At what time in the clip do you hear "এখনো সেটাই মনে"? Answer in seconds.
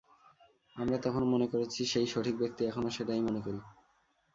2.65-3.41